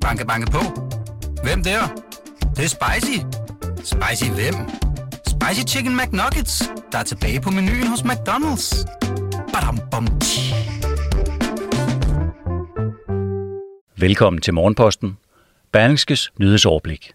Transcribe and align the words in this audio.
Banke, 0.00 0.26
banke 0.26 0.50
på. 0.50 0.58
Hvem 1.42 1.62
der? 1.62 1.80
Det, 2.40 2.56
det 2.56 2.64
er 2.64 2.68
spicy. 2.68 3.18
Spicy 3.84 4.30
hvem? 4.30 4.54
Spicy 5.26 5.74
Chicken 5.74 5.96
McNuggets, 5.96 6.62
der 6.92 6.98
er 6.98 7.02
tilbage 7.02 7.40
på 7.40 7.50
menuen 7.50 7.86
hos 7.86 8.00
McDonald's. 8.00 8.86
Badum, 9.52 9.78
bom, 9.90 10.06
tji. 10.20 10.54
Velkommen 13.96 14.42
til 14.42 14.54
Morgenposten. 14.54 15.18
Berlingskes 15.72 16.32
nyhedsoverblik. 16.38 17.12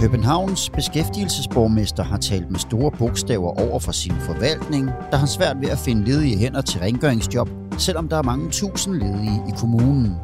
Københavns 0.00 0.70
beskæftigelsesborgmester 0.70 2.02
har 2.02 2.16
talt 2.16 2.50
med 2.50 2.58
store 2.58 2.90
bogstaver 2.98 3.60
over 3.60 3.78
for 3.78 3.92
sin 3.92 4.14
forvaltning, 4.20 4.90
der 5.10 5.16
har 5.16 5.26
svært 5.26 5.56
ved 5.60 5.68
at 5.68 5.78
finde 5.78 6.04
ledige 6.04 6.38
hænder 6.38 6.60
til 6.60 6.80
rengøringsjob, 6.80 7.48
selvom 7.78 8.08
der 8.08 8.16
er 8.16 8.22
mange 8.22 8.50
tusind 8.50 8.94
ledige 8.94 9.42
i 9.48 9.52
kommunen. 9.56 10.14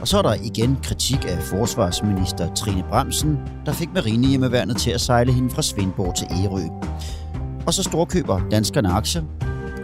Og 0.00 0.08
så 0.08 0.18
er 0.18 0.22
der 0.22 0.34
igen 0.42 0.78
kritik 0.82 1.24
af 1.28 1.42
forsvarsminister 1.42 2.54
Trine 2.54 2.84
Bremsen, 2.88 3.38
der 3.66 3.72
fik 3.72 3.88
marinehjemmeværnet 3.94 4.76
til 4.76 4.90
at 4.90 5.00
sejle 5.00 5.32
hende 5.32 5.50
fra 5.50 5.62
Svendborg 5.62 6.14
til 6.14 6.26
Ærø. 6.30 6.62
Og 7.66 7.74
så 7.74 7.82
storkøber 7.82 8.40
danskerne 8.50 8.88
aktier, 8.88 9.22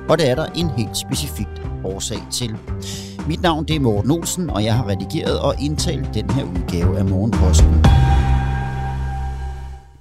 og 0.08 0.18
det 0.18 0.30
er 0.30 0.34
der 0.34 0.46
en 0.46 0.70
helt 0.70 0.96
specifikt 0.96 1.62
årsag 1.84 2.18
til. 2.30 2.56
Mit 3.28 3.42
navn 3.42 3.64
det 3.64 3.76
er 3.76 3.80
Morten 3.80 4.10
Olsen, 4.10 4.50
og 4.50 4.64
jeg 4.64 4.74
har 4.74 4.88
redigeret 4.88 5.40
og 5.40 5.54
indtalt 5.60 6.14
den 6.14 6.30
her 6.30 6.44
udgave 6.44 6.98
af 6.98 7.04
Morgenposten. 7.04 7.84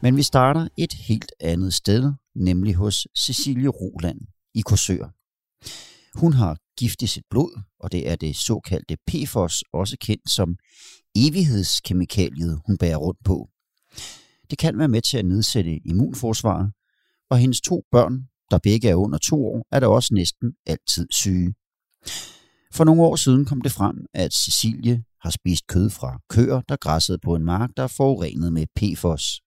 Men 0.02 0.16
vi 0.16 0.24
starter 0.24 0.68
et 0.78 0.94
helt 0.94 1.32
andet 1.40 1.74
sted, 1.74 2.14
nemlig 2.36 2.76
hos 2.76 3.08
Cecilie 3.18 3.68
Roland 3.68 4.20
i 4.54 4.62
Korsør. 4.62 5.10
Hun 6.20 6.34
har 6.34 6.58
gift 6.78 7.02
i 7.02 7.08
sit 7.08 7.24
blod, 7.30 7.62
og 7.80 7.92
det 7.92 8.10
er 8.10 8.16
det 8.16 8.36
såkaldte 8.36 8.98
PFOS, 9.08 9.64
også 9.74 9.98
kendt 10.02 10.30
som 10.30 10.56
evighedskemikaliet, 11.16 12.62
hun 12.68 12.78
bærer 12.78 12.98
rundt 12.98 13.20
på. 13.24 13.50
Det 14.50 14.58
kan 14.58 14.78
være 14.78 14.88
med 14.88 15.02
til 15.02 15.18
at 15.18 15.26
nedsætte 15.26 15.80
immunforsvaret, 15.86 16.72
og 17.30 17.38
hendes 17.38 17.62
to 17.62 17.84
børn, 17.92 18.28
der 18.52 18.60
begge 18.64 18.90
er 18.90 18.96
under 18.96 19.18
to 19.18 19.46
år, 19.46 19.68
er 19.72 19.80
der 19.80 19.88
også 19.88 20.14
næsten 20.14 20.54
altid 20.66 21.08
syge. 21.12 21.54
For 22.74 22.84
nogle 22.84 23.02
år 23.02 23.16
siden 23.16 23.46
kom 23.46 23.62
det 23.62 23.72
frem, 23.72 24.06
at 24.14 24.34
Cecilie 24.34 25.04
har 25.22 25.30
spist 25.30 25.68
kød 25.68 25.90
fra 25.90 26.20
køer, 26.30 26.62
der 26.70 26.76
græssede 26.76 27.20
på 27.20 27.36
en 27.36 27.46
mark, 27.46 27.70
der 27.78 27.84
er 27.84 27.88
forurenet 27.98 28.54
med 28.54 28.66
PFOS. 28.76 29.42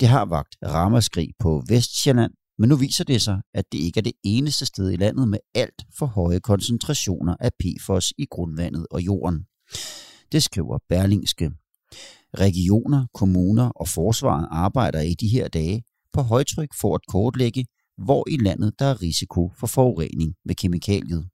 Det 0.00 0.08
har 0.08 0.24
vagt 0.24 0.56
ramaskrig 0.64 1.28
på 1.38 1.62
Vestjylland, 1.68 2.32
men 2.58 2.68
nu 2.68 2.76
viser 2.76 3.04
det 3.04 3.22
sig, 3.22 3.40
at 3.54 3.64
det 3.72 3.78
ikke 3.78 3.98
er 3.98 4.02
det 4.02 4.12
eneste 4.24 4.66
sted 4.66 4.90
i 4.90 4.96
landet 4.96 5.28
med 5.28 5.38
alt 5.54 5.82
for 5.98 6.06
høje 6.06 6.40
koncentrationer 6.40 7.36
af 7.40 7.50
PFOS 7.60 8.12
i 8.18 8.26
grundvandet 8.30 8.86
og 8.90 9.00
jorden. 9.00 9.46
Det 10.32 10.42
skriver 10.42 10.78
Berlingske. 10.88 11.50
Regioner, 12.38 13.06
kommuner 13.14 13.68
og 13.68 13.88
forsvaret 13.88 14.48
arbejder 14.50 15.00
i 15.00 15.14
de 15.14 15.28
her 15.28 15.48
dage 15.48 15.82
på 16.12 16.22
højtryk 16.22 16.68
for 16.80 16.94
at 16.94 17.00
kortlægge, 17.08 17.66
hvor 18.04 18.24
i 18.30 18.36
landet 18.36 18.72
der 18.78 18.84
er 18.84 19.02
risiko 19.02 19.52
for 19.58 19.66
forurening 19.66 20.34
med 20.44 20.54
kemikaliet. 20.54 21.28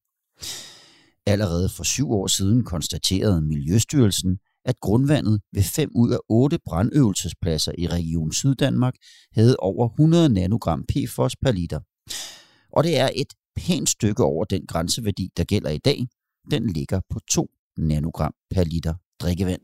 Allerede 1.26 1.68
for 1.68 1.84
syv 1.84 2.10
år 2.10 2.26
siden 2.26 2.64
konstaterede 2.64 3.40
Miljøstyrelsen, 3.40 4.38
at 4.64 4.80
grundvandet 4.80 5.40
ved 5.52 5.62
fem 5.62 5.90
ud 5.94 6.10
af 6.10 6.18
otte 6.28 6.58
brandøvelsespladser 6.64 7.72
i 7.78 7.86
Region 7.86 8.32
Syddanmark 8.32 8.94
havde 9.32 9.56
over 9.58 9.88
100 9.88 10.28
nanogram 10.28 10.84
PFOS 10.88 11.36
per 11.36 11.52
liter. 11.52 11.80
Og 12.72 12.84
det 12.84 12.98
er 12.98 13.10
et 13.16 13.34
pænt 13.56 13.88
stykke 13.88 14.24
over 14.24 14.44
den 14.44 14.66
grænseværdi, 14.66 15.28
der 15.36 15.44
gælder 15.44 15.70
i 15.70 15.78
dag. 15.78 16.06
Den 16.50 16.66
ligger 16.66 17.00
på 17.10 17.20
2 17.30 17.50
nanogram 17.76 18.34
per 18.50 18.64
liter 18.64 18.94
drikkevand. 19.20 19.60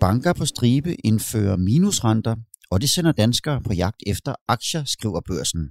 Banker 0.00 0.32
på 0.32 0.44
stribe 0.44 1.06
indfører 1.06 1.56
minusrenter, 1.56 2.36
og 2.70 2.80
det 2.80 2.90
sender 2.90 3.12
danskere 3.12 3.60
på 3.62 3.72
jagt 3.72 4.02
efter 4.06 4.34
aktier, 4.48 4.84
skriver 4.84 5.20
børsen. 5.20 5.70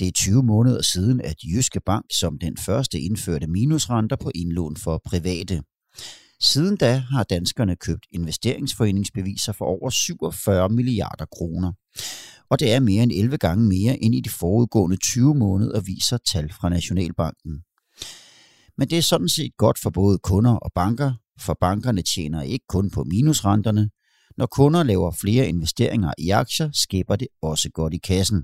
Det 0.00 0.08
er 0.08 0.12
20 0.12 0.42
måneder 0.42 0.82
siden, 0.82 1.20
at 1.20 1.36
Jyske 1.44 1.80
Bank 1.86 2.04
som 2.12 2.38
den 2.38 2.56
første 2.56 3.00
indførte 3.00 3.46
minusrenter 3.46 4.16
på 4.16 4.30
indlån 4.34 4.76
for 4.76 5.00
private. 5.04 5.62
Siden 6.40 6.76
da 6.76 6.96
har 6.96 7.22
danskerne 7.22 7.76
købt 7.76 8.06
investeringsforeningsbeviser 8.12 9.52
for 9.52 9.64
over 9.64 9.90
47 9.90 10.68
milliarder 10.68 11.24
kroner. 11.24 11.72
Og 12.50 12.60
det 12.60 12.72
er 12.72 12.80
mere 12.80 13.02
end 13.02 13.12
11 13.12 13.38
gange 13.38 13.68
mere 13.68 14.02
end 14.02 14.14
i 14.14 14.20
de 14.20 14.30
forudgående 14.30 14.96
20 14.96 15.34
måneder, 15.34 15.80
viser 15.80 16.18
tal 16.32 16.52
fra 16.52 16.68
Nationalbanken. 16.68 17.52
Men 18.78 18.88
det 18.88 18.98
er 18.98 19.02
sådan 19.02 19.28
set 19.28 19.56
godt 19.58 19.78
for 19.78 19.90
både 19.90 20.18
kunder 20.18 20.52
og 20.52 20.72
banker, 20.74 21.12
for 21.40 21.56
bankerne 21.60 22.02
tjener 22.02 22.42
ikke 22.42 22.64
kun 22.68 22.90
på 22.90 23.04
minusrenterne. 23.04 23.90
Når 24.36 24.46
kunder 24.46 24.82
laver 24.82 25.10
flere 25.20 25.48
investeringer 25.48 26.12
i 26.18 26.30
aktier, 26.30 26.70
skaber 26.72 27.16
det 27.16 27.28
også 27.42 27.70
godt 27.70 27.94
i 27.94 27.98
kassen. 27.98 28.42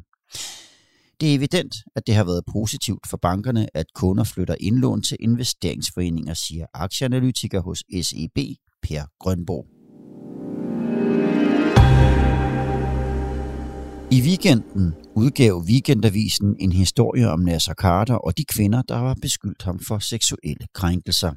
Det 1.23 1.31
er 1.31 1.35
evident, 1.35 1.75
at 1.97 2.07
det 2.07 2.15
har 2.15 2.25
været 2.25 2.43
positivt 2.53 3.09
for 3.09 3.17
bankerne, 3.17 3.77
at 3.77 3.87
kunder 3.95 4.25
flytter 4.25 4.55
indlån 4.61 5.03
til 5.03 5.17
investeringsforeninger, 5.21 6.35
siger 6.35 6.67
aktieanalytiker 6.75 7.61
hos 7.61 7.79
SEB, 8.03 8.39
Per 8.83 9.03
Grønborg. 9.21 9.67
I 14.11 14.21
weekenden 14.21 14.95
udgav 15.17 15.63
Weekendavisen 15.67 16.57
en 16.61 16.73
historie 16.73 17.31
om 17.31 17.41
Nasser 17.41 17.75
Carter 17.75 18.15
og 18.15 18.39
de 18.39 18.45
kvinder, 18.45 18.83
der 18.83 18.99
har 18.99 19.17
beskyldt 19.23 19.63
ham 19.63 19.79
for 19.79 19.99
seksuelle 19.99 20.67
krænkelser. 20.75 21.33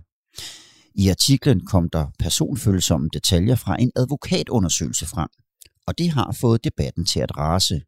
I 0.95 1.09
artiklen 1.09 1.65
kom 1.65 1.89
der 1.89 2.07
personfølsomme 2.19 3.09
detaljer 3.13 3.55
fra 3.55 3.81
en 3.81 3.91
advokatundersøgelse 3.95 5.05
frem, 5.05 5.29
og 5.87 5.97
det 5.97 6.09
har 6.09 6.37
fået 6.41 6.63
debatten 6.63 7.05
til 7.05 7.19
at 7.19 7.37
rase. 7.37 7.81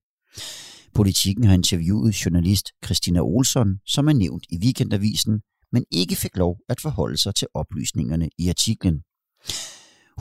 Politikken 0.97 1.43
har 1.43 1.53
interviewet 1.53 2.25
journalist 2.25 2.65
Christina 2.85 3.19
Olsson, 3.21 3.67
som 3.87 4.07
er 4.07 4.13
nævnt 4.13 4.45
i 4.49 4.57
Weekendavisen, 4.57 5.41
men 5.71 5.83
ikke 5.91 6.15
fik 6.15 6.37
lov 6.37 6.57
at 6.69 6.81
forholde 6.81 7.17
sig 7.17 7.35
til 7.35 7.47
oplysningerne 7.53 8.29
i 8.37 8.49
artiklen. 8.49 9.01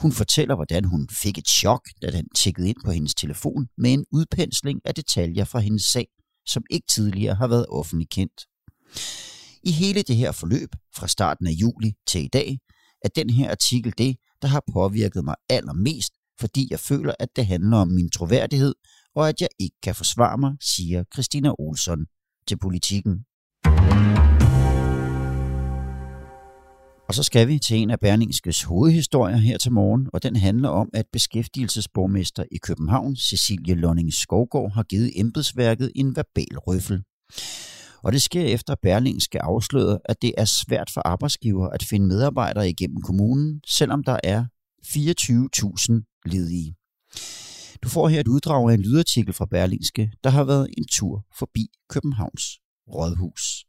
Hun 0.01 0.11
fortæller, 0.11 0.55
hvordan 0.55 0.83
hun 0.85 1.09
fik 1.11 1.37
et 1.37 1.47
chok, 1.47 1.81
da 2.01 2.11
den 2.11 2.29
tjekkede 2.35 2.69
ind 2.69 2.77
på 2.85 2.91
hendes 2.91 3.15
telefon 3.15 3.67
med 3.77 3.93
en 3.93 4.05
udpensling 4.11 4.79
af 4.85 4.95
detaljer 4.95 5.45
fra 5.45 5.59
hendes 5.59 5.83
sag, 5.83 6.07
som 6.47 6.63
ikke 6.69 6.87
tidligere 6.87 7.35
har 7.35 7.47
været 7.47 7.65
offentligt 7.69 8.09
kendt. 8.09 8.41
I 9.63 9.71
hele 9.71 10.01
det 10.01 10.15
her 10.15 10.31
forløb, 10.31 10.69
fra 10.95 11.07
starten 11.07 11.47
af 11.47 11.51
juli 11.51 11.93
til 12.07 12.23
i 12.23 12.29
dag, 12.33 12.57
er 13.05 13.09
den 13.15 13.29
her 13.29 13.51
artikel 13.51 13.93
det, 13.97 14.15
der 14.41 14.47
har 14.47 14.63
påvirket 14.73 15.23
mig 15.25 15.35
allermest, 15.49 16.11
fordi 16.39 16.67
jeg 16.71 16.79
føler, 16.79 17.13
at 17.19 17.29
det 17.35 17.45
handler 17.45 17.77
om 17.77 17.87
min 17.87 18.09
troværdighed 18.09 18.73
og 19.17 19.29
at 19.29 19.41
jeg 19.41 19.49
ikke 19.59 19.75
kan 19.83 19.95
forsvare 19.95 20.37
mig, 20.37 20.53
siger 20.61 21.03
Christina 21.13 21.51
Olsson 21.59 22.05
til 22.47 22.57
politikken. 22.57 23.13
Og 27.07 27.13
så 27.13 27.23
skal 27.23 27.47
vi 27.47 27.59
til 27.59 27.77
en 27.77 27.89
af 27.89 27.99
Berlingskes 27.99 28.63
hovedhistorier 28.63 29.37
her 29.37 29.57
til 29.57 29.71
morgen, 29.71 30.09
og 30.13 30.23
den 30.23 30.35
handler 30.35 30.69
om, 30.69 30.89
at 30.93 31.05
beskæftigelsesborgmester 31.13 32.43
i 32.51 32.57
København, 32.57 33.15
Cecilie 33.15 33.75
Lonning 33.75 34.13
Skovgaard, 34.13 34.71
har 34.73 34.83
givet 34.83 35.11
embedsværket 35.15 35.91
en 35.95 36.15
verbal 36.15 36.57
røffel. 36.57 37.03
Og 38.03 38.11
det 38.11 38.21
sker 38.21 38.45
efter 38.45 38.75
Berlingske 38.81 39.41
afslørede, 39.41 39.99
at 40.05 40.21
det 40.21 40.33
er 40.37 40.45
svært 40.45 40.89
for 40.93 41.01
arbejdsgiver 41.05 41.67
at 41.69 41.83
finde 41.83 42.07
medarbejdere 42.07 42.69
igennem 42.69 43.01
kommunen, 43.01 43.61
selvom 43.67 44.03
der 44.03 44.19
er 44.23 44.45
24.000 44.85 46.21
ledige. 46.25 46.75
Du 47.83 47.89
får 47.89 48.07
her 48.07 48.19
et 48.19 48.27
uddrag 48.27 48.69
af 48.69 48.73
en 48.73 48.81
lydartikel 48.81 49.33
fra 49.33 49.45
Berlingske, 49.45 50.11
der 50.23 50.29
har 50.29 50.43
været 50.43 50.67
en 50.77 50.87
tur 50.87 51.25
forbi 51.39 51.67
Københavns 51.89 52.43
Rådhus. 52.87 53.66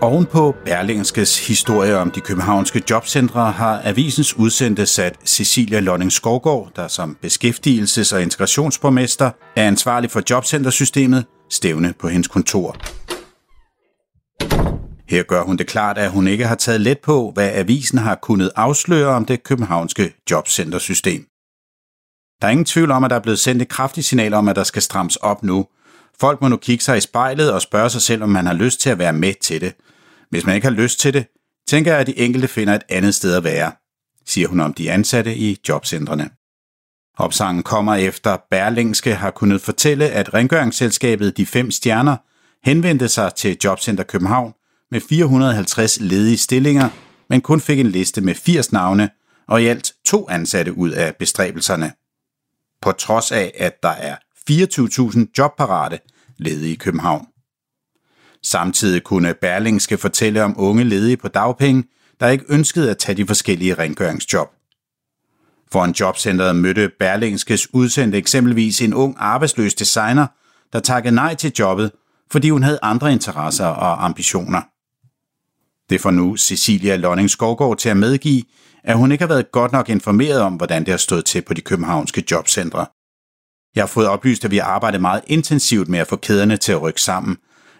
Ovenpå 0.00 0.54
Berlingskes 0.64 1.46
historie 1.48 1.96
om 1.98 2.10
de 2.10 2.20
københavnske 2.20 2.82
jobcentre 2.90 3.52
har 3.52 3.80
avisens 3.84 4.36
udsendte 4.36 4.86
sat 4.86 5.16
Cecilia 5.24 5.80
Lonning 5.80 6.12
Skovgaard, 6.12 6.70
der 6.76 6.88
som 6.88 7.16
beskæftigelses- 7.24 8.14
og 8.14 8.22
integrationsborgmester 8.22 9.30
er 9.56 9.66
ansvarlig 9.66 10.10
for 10.10 10.22
jobcentersystemet, 10.30 11.24
stævne 11.50 11.94
på 11.98 12.08
hendes 12.08 12.28
kontor. 12.28 12.76
Her 15.08 15.22
gør 15.22 15.42
hun 15.42 15.56
det 15.56 15.66
klart, 15.66 15.98
at 15.98 16.10
hun 16.10 16.28
ikke 16.28 16.46
har 16.46 16.54
taget 16.54 16.80
let 16.80 16.98
på, 16.98 17.30
hvad 17.34 17.50
avisen 17.54 17.98
har 17.98 18.14
kunnet 18.14 18.50
afsløre 18.56 19.08
om 19.08 19.24
det 19.24 19.42
københavnske 19.42 20.14
jobcentersystem. 20.30 21.26
Der 22.40 22.46
er 22.46 22.50
ingen 22.50 22.64
tvivl 22.64 22.90
om, 22.90 23.04
at 23.04 23.10
der 23.10 23.16
er 23.16 23.20
blevet 23.20 23.38
sendt 23.38 23.62
et 23.62 23.68
kraftigt 23.68 24.06
signal 24.06 24.34
om, 24.34 24.48
at 24.48 24.56
der 24.56 24.64
skal 24.64 24.82
strammes 24.82 25.16
op 25.16 25.42
nu. 25.42 25.66
Folk 26.20 26.40
må 26.40 26.48
nu 26.48 26.56
kigge 26.56 26.84
sig 26.84 26.96
i 26.96 27.00
spejlet 27.00 27.52
og 27.52 27.62
spørge 27.62 27.90
sig 27.90 28.02
selv, 28.02 28.22
om 28.22 28.28
man 28.28 28.46
har 28.46 28.54
lyst 28.54 28.80
til 28.80 28.90
at 28.90 28.98
være 28.98 29.12
med 29.12 29.34
til 29.40 29.60
det. 29.60 29.74
Hvis 30.30 30.46
man 30.46 30.54
ikke 30.54 30.66
har 30.66 30.74
lyst 30.74 31.00
til 31.00 31.14
det, 31.14 31.26
tænker 31.68 31.90
jeg, 31.90 32.00
at 32.00 32.06
de 32.06 32.18
enkelte 32.18 32.48
finder 32.48 32.74
et 32.74 32.82
andet 32.88 33.14
sted 33.14 33.36
at 33.36 33.44
være, 33.44 33.72
siger 34.26 34.48
hun 34.48 34.60
om 34.60 34.74
de 34.74 34.90
ansatte 34.90 35.36
i 35.36 35.60
jobcentrene. 35.68 36.30
Opsangen 37.18 37.62
kommer 37.62 37.94
efter 37.94 38.36
Berlingske 38.50 39.14
har 39.14 39.30
kunnet 39.30 39.60
fortælle, 39.60 40.10
at 40.10 40.34
rengøringsselskabet 40.34 41.36
De 41.36 41.46
Fem 41.46 41.70
Stjerner 41.70 42.16
henvendte 42.64 43.08
sig 43.08 43.34
til 43.34 43.56
Jobcenter 43.64 44.04
København 44.04 44.54
med 44.90 45.00
450 45.00 46.00
ledige 46.00 46.38
stillinger, 46.38 46.88
men 47.30 47.40
kun 47.40 47.60
fik 47.60 47.78
en 47.78 47.86
liste 47.86 48.20
med 48.20 48.34
80 48.34 48.72
navne 48.72 49.10
og 49.48 49.62
i 49.62 49.66
alt 49.66 49.92
to 50.04 50.28
ansatte 50.28 50.78
ud 50.78 50.90
af 50.90 51.16
bestræbelserne. 51.16 51.92
På 52.82 52.92
trods 52.92 53.32
af, 53.32 53.52
at 53.58 53.82
der 53.82 53.88
er 53.88 54.16
24.000 54.50 55.32
jobparate 55.38 55.98
ledige 56.38 56.72
i 56.72 56.76
København. 56.76 57.26
Samtidig 58.42 59.02
kunne 59.02 59.34
Berlingske 59.34 59.98
fortælle 59.98 60.44
om 60.44 60.54
unge 60.58 60.84
ledige 60.84 61.16
på 61.16 61.28
dagpenge, 61.28 61.84
der 62.20 62.28
ikke 62.28 62.44
ønskede 62.48 62.90
at 62.90 62.98
tage 62.98 63.16
de 63.16 63.26
forskellige 63.26 63.74
rengøringsjob. 63.74 64.48
For 65.72 65.84
en 65.84 65.94
jobcentret 66.00 66.56
mødte 66.56 66.90
Berlingskes 66.98 67.74
udsendte 67.74 68.18
eksempelvis 68.18 68.80
en 68.80 68.94
ung 68.94 69.16
arbejdsløs 69.18 69.74
designer, 69.74 70.26
der 70.72 70.80
takkede 70.80 71.14
nej 71.14 71.34
til 71.34 71.52
jobbet, 71.58 71.92
fordi 72.30 72.50
hun 72.50 72.62
havde 72.62 72.78
andre 72.82 73.12
interesser 73.12 73.66
og 73.66 74.04
ambitioner. 74.04 74.62
Det 75.90 76.00
får 76.00 76.10
nu 76.10 76.36
Cecilia 76.36 76.96
Lonning 76.96 77.30
Skovgaard 77.30 77.78
til 77.78 77.88
at 77.88 77.96
medgive, 77.96 78.42
at 78.84 78.96
hun 78.96 79.12
ikke 79.12 79.22
har 79.22 79.28
været 79.28 79.52
godt 79.52 79.72
nok 79.72 79.88
informeret 79.88 80.40
om, 80.40 80.54
hvordan 80.54 80.82
det 80.82 80.88
har 80.88 80.98
stået 80.98 81.24
til 81.24 81.42
på 81.42 81.54
de 81.54 81.60
københavnske 81.60 82.24
jobcentre. 82.30 82.86
Jeg 83.74 83.82
har 83.82 83.86
fået 83.86 84.08
oplyst, 84.08 84.44
at 84.44 84.50
vi 84.50 84.56
har 84.58 84.64
arbejdet 84.64 85.00
meget 85.00 85.22
intensivt 85.26 85.88
med 85.88 85.98
at 85.98 86.06
få 86.06 86.16
kæderne 86.16 86.56
til 86.56 86.72
at 86.72 86.82
rykke 86.82 87.02
sammen, 87.02 87.36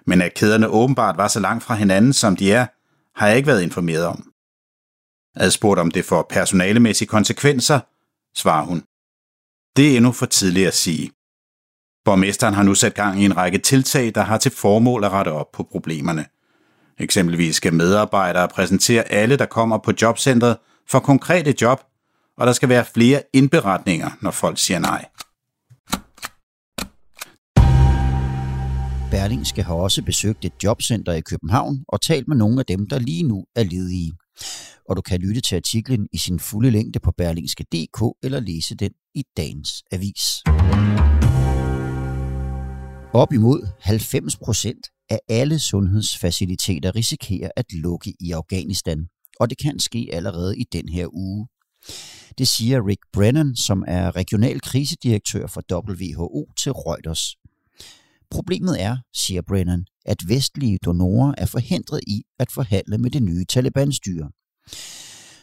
men 0.06 0.22
at 0.22 0.34
kæderne 0.34 0.68
åbenbart 0.68 1.16
var 1.16 1.28
så 1.28 1.40
langt 1.40 1.64
fra 1.64 1.74
hinanden, 1.74 2.12
som 2.12 2.36
de 2.36 2.52
er, 2.52 2.66
har 3.18 3.28
jeg 3.28 3.36
ikke 3.36 3.46
været 3.46 3.62
informeret 3.62 4.06
om. 4.06 4.30
Adspurgt 5.36 5.80
om 5.80 5.90
det 5.90 6.04
får 6.04 6.26
personalemæssige 6.30 7.08
konsekvenser, 7.08 7.80
svarer 8.36 8.64
hun. 8.64 8.84
Det 9.76 9.92
er 9.92 9.96
endnu 9.96 10.12
for 10.12 10.26
tidligt 10.26 10.68
at 10.68 10.74
sige. 10.74 11.10
Borgmesteren 12.04 12.54
har 12.54 12.62
nu 12.62 12.74
sat 12.74 12.94
gang 12.94 13.22
i 13.22 13.24
en 13.24 13.36
række 13.36 13.58
tiltag, 13.58 14.12
der 14.14 14.22
har 14.22 14.38
til 14.38 14.52
formål 14.52 15.04
at 15.04 15.12
rette 15.12 15.28
op 15.28 15.52
på 15.52 15.62
problemerne. 15.62 16.26
Eksempelvis 16.98 17.56
skal 17.56 17.74
medarbejdere 17.74 18.48
præsentere 18.48 19.12
alle, 19.12 19.36
der 19.36 19.46
kommer 19.46 19.78
på 19.78 19.92
jobcentret 20.02 20.56
for 20.88 20.98
konkrete 20.98 21.54
job, 21.60 21.80
og 22.36 22.46
der 22.46 22.52
skal 22.52 22.68
være 22.68 22.84
flere 22.94 23.22
indberetninger, 23.32 24.10
når 24.20 24.30
folk 24.30 24.58
siger 24.58 24.78
nej. 24.78 25.04
Berlingske 29.14 29.62
har 29.62 29.74
også 29.74 30.02
besøgt 30.02 30.44
et 30.44 30.52
jobcenter 30.64 31.12
i 31.12 31.20
København 31.20 31.84
og 31.88 32.00
talt 32.00 32.28
med 32.28 32.36
nogle 32.36 32.60
af 32.60 32.66
dem, 32.66 32.88
der 32.88 32.98
lige 32.98 33.22
nu 33.22 33.44
er 33.56 33.62
ledige. 33.62 34.12
Og 34.88 34.96
du 34.96 35.02
kan 35.02 35.20
lytte 35.20 35.40
til 35.40 35.56
artiklen 35.56 36.08
i 36.12 36.18
sin 36.18 36.40
fulde 36.40 36.70
længde 36.70 37.00
på 37.00 37.12
berlingske.dk 37.18 38.16
eller 38.22 38.40
læse 38.40 38.74
den 38.74 38.92
i 39.14 39.22
dagens 39.36 39.70
avis. 39.92 40.22
Op 43.12 43.32
imod 43.32 43.68
90 43.80 44.36
procent 44.36 44.86
af 45.10 45.18
alle 45.28 45.58
sundhedsfaciliteter 45.58 46.96
risikerer 46.96 47.50
at 47.56 47.72
lukke 47.72 48.14
i 48.20 48.30
Afghanistan, 48.32 49.06
og 49.40 49.50
det 49.50 49.58
kan 49.58 49.78
ske 49.78 50.08
allerede 50.12 50.58
i 50.58 50.64
den 50.72 50.88
her 50.88 51.06
uge. 51.12 51.48
Det 52.38 52.48
siger 52.48 52.86
Rick 52.88 53.00
Brennan, 53.12 53.56
som 53.56 53.84
er 53.86 54.16
regional 54.16 54.60
krisedirektør 54.60 55.46
for 55.46 55.62
WHO 55.72 56.52
til 56.58 56.72
Reuters. 56.72 57.36
Problemet 58.34 58.82
er, 58.82 58.96
siger 59.14 59.42
Brennan, 59.42 59.86
at 60.04 60.16
vestlige 60.28 60.78
donorer 60.84 61.34
er 61.38 61.46
forhindret 61.46 62.00
i 62.06 62.22
at 62.38 62.52
forhandle 62.52 62.98
med 62.98 63.10
det 63.10 63.22
nye 63.22 63.44
Taliban-styre. 63.44 64.30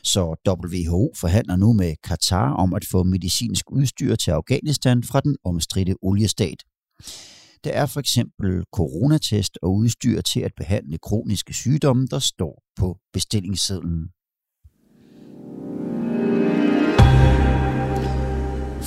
Så 0.03 0.35
WHO 0.47 1.11
forhandler 1.21 1.55
nu 1.55 1.73
med 1.73 1.95
Katar 2.03 2.53
om 2.53 2.73
at 2.73 2.85
få 2.91 3.03
medicinsk 3.03 3.71
udstyr 3.71 4.15
til 4.15 4.31
Afghanistan 4.31 5.03
fra 5.03 5.21
den 5.21 5.37
omstridte 5.43 5.95
oliestat. 6.01 6.63
Der 7.63 7.71
er 7.71 7.85
for 7.85 7.99
eksempel 7.99 8.63
coronatest 8.73 9.57
og 9.61 9.75
udstyr 9.75 10.21
til 10.21 10.39
at 10.39 10.51
behandle 10.57 10.97
kroniske 10.97 11.53
sygdomme, 11.53 12.07
der 12.07 12.19
står 12.19 12.63
på 12.75 12.97
bestillingssedlen. 13.13 14.09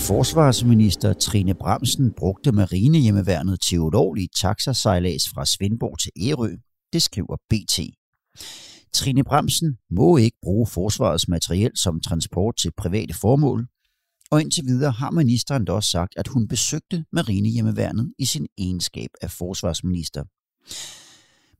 Forsvarsminister 0.07 1.13
Trine 1.13 1.55
Bramsen 1.55 2.13
brugte 2.13 2.53
marinehjemmeværnet 2.53 3.61
til 3.61 3.81
ulovlig 3.81 4.29
taxasejlads 4.37 5.29
fra 5.29 5.45
Svendborg 5.45 5.99
til 5.99 6.11
Ærø. 6.29 6.57
Det 6.93 7.03
skriver 7.03 7.37
BT. 7.51 7.81
Trine 8.93 9.25
Bremsen 9.25 9.77
må 9.91 10.17
ikke 10.17 10.39
bruge 10.43 10.67
forsvarets 10.67 11.29
materiel 11.29 11.71
som 11.75 12.01
transport 12.01 12.57
til 12.57 12.73
private 12.77 13.15
formål, 13.15 13.67
og 14.31 14.41
indtil 14.41 14.65
videre 14.67 14.91
har 14.91 15.11
ministeren 15.11 15.65
da 15.65 15.73
også 15.73 15.91
sagt, 15.91 16.13
at 16.17 16.29
hun 16.29 16.49
besøgte 16.49 17.05
marinehjemmeværnet 17.13 18.13
i 18.19 18.25
sin 18.25 18.47
egenskab 18.59 19.11
af 19.23 19.31
forsvarsminister. 19.31 20.25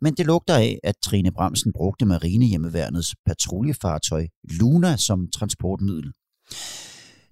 Men 0.01 0.15
det 0.15 0.27
lugter 0.27 0.55
af, 0.55 0.79
at 0.83 0.95
Trine 1.05 1.33
Bremsen 1.33 1.73
brugte 1.73 2.07
marinehjemmeværnets 2.07 3.15
patruljefartøj 3.27 4.27
Luna 4.51 4.97
som 4.97 5.29
transportmiddel. 5.31 6.13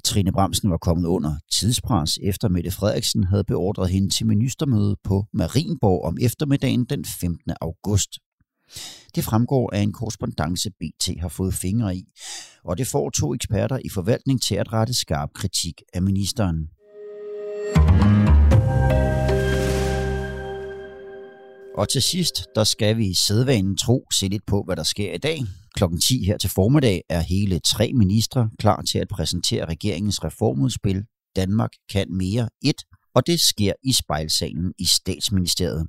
Trine 0.05 0.33
Bramsen 0.33 0.71
var 0.71 0.77
kommet 0.77 1.07
under 1.07 1.35
tidspres, 1.53 2.19
efter 2.23 2.49
Mette 2.49 2.71
Frederiksen 2.71 3.25
havde 3.25 3.45
beordret 3.45 3.91
hende 3.91 4.11
til 4.11 4.27
ministermøde 4.27 4.97
på 5.05 5.27
Marienborg 5.33 6.05
om 6.05 6.17
eftermiddagen 6.21 6.85
den 6.85 7.05
15. 7.05 7.53
august. 7.61 8.11
Det 9.15 9.25
fremgår 9.25 9.75
af 9.75 9.81
en 9.81 9.93
korrespondence, 9.93 10.71
BT 10.71 11.21
har 11.21 11.29
fået 11.29 11.55
fingre 11.55 11.97
i, 11.97 12.05
og 12.65 12.79
det 12.79 12.87
får 12.87 13.11
to 13.11 13.35
eksperter 13.35 13.79
i 13.85 13.89
forvaltning 13.89 14.43
til 14.43 14.55
at 14.55 14.73
rette 14.73 14.95
skarp 14.95 15.31
kritik 15.35 15.83
af 15.95 16.03
ministeren. 16.03 16.69
Og 21.83 21.89
til 21.89 22.03
sidst, 22.03 22.47
der 22.55 22.65
skal 22.65 22.97
vi 22.97 23.07
i 23.07 23.15
sædvanen 23.15 23.77
tro 23.77 24.07
se 24.13 24.29
lidt 24.29 24.47
på, 24.47 24.63
hvad 24.67 24.77
der 24.77 24.83
sker 24.83 25.15
i 25.15 25.19
dag. 25.19 25.39
Klokken 25.75 26.01
10 26.01 26.25
her 26.25 26.39
til 26.39 26.51
formiddag 26.51 27.03
er 27.09 27.21
hele 27.21 27.59
tre 27.59 27.93
ministre 27.93 28.51
klar 28.59 28.83
til 28.83 28.99
at 28.99 29.09
præsentere 29.09 29.65
regeringens 29.65 30.25
reformudspil 30.25 31.05
Danmark 31.37 31.71
kan 31.93 32.07
mere 32.11 32.49
1, 32.65 32.75
og 33.15 33.27
det 33.27 33.41
sker 33.41 33.73
i 33.85 33.93
spejlsalen 33.93 34.73
i 34.79 34.85
statsministeriet. 34.85 35.87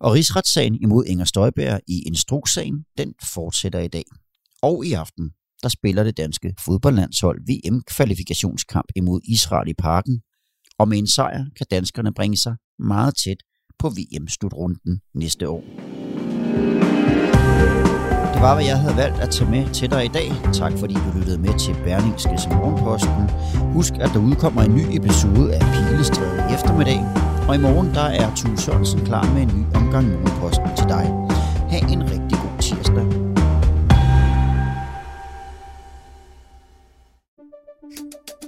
Og 0.00 0.12
rigsretssagen 0.12 0.74
imod 0.82 1.04
Inger 1.04 1.24
Støjberg 1.24 1.80
i 1.88 2.02
instrukssagen, 2.06 2.84
den 2.98 3.14
fortsætter 3.34 3.80
i 3.80 3.88
dag. 3.88 4.04
Og 4.62 4.86
i 4.86 4.92
aften, 4.92 5.30
der 5.62 5.68
spiller 5.68 6.04
det 6.04 6.16
danske 6.16 6.54
fodboldlandshold 6.64 7.40
VM-kvalifikationskamp 7.50 8.86
imod 8.96 9.20
Israel 9.28 9.68
i 9.68 9.74
parken. 9.78 10.20
Og 10.78 10.88
med 10.88 10.98
en 10.98 11.06
sejr 11.06 11.44
kan 11.56 11.66
danskerne 11.70 12.14
bringe 12.14 12.36
sig 12.36 12.56
meget 12.78 13.14
tæt 13.24 13.36
på 13.78 13.88
VM-slutrunden 13.88 15.00
næste 15.14 15.48
år. 15.48 15.64
Det 18.32 18.40
var, 18.40 18.54
hvad 18.54 18.64
jeg 18.64 18.78
havde 18.78 18.96
valgt 18.96 19.20
at 19.20 19.30
tage 19.30 19.50
med 19.50 19.74
til 19.74 19.90
dig 19.90 20.04
i 20.04 20.08
dag. 20.08 20.28
Tak 20.52 20.72
fordi 20.78 20.94
du 20.94 21.18
lyttede 21.18 21.38
med 21.38 21.58
til 21.58 21.74
Berlingske 21.84 22.48
Morgenposten. 22.48 23.24
Husk, 23.72 23.92
at 23.94 24.10
der 24.14 24.20
udkommer 24.20 24.62
en 24.62 24.74
ny 24.74 24.84
episode 24.98 25.54
af 25.54 25.60
Pilestræde 25.74 26.54
eftermiddag. 26.54 27.00
Og 27.48 27.54
i 27.54 27.58
morgen 27.58 27.94
der 27.94 28.08
er 28.22 28.34
Tue 28.34 28.58
Sørensen 28.58 29.00
klar 29.04 29.34
med 29.34 29.42
en 29.42 29.48
ny 29.48 29.64
omgang 29.74 30.06
Morgenposten 30.08 30.76
til 30.76 30.86
dig. 30.88 31.04
Ha' 31.70 31.92
en 31.92 32.02
rigtig 32.02 32.38
god 32.44 32.58
tirsdag. 32.60 33.06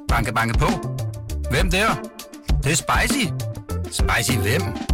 Banke, 0.08 0.32
banke 0.34 0.58
på. 0.58 0.70
Hvem 1.50 1.70
der? 1.70 1.88
Det, 2.48 2.64
det 2.64 2.72
er 2.72 2.76
spicy. 2.76 3.24
Spicy 4.00 4.38
hvem? 4.38 4.93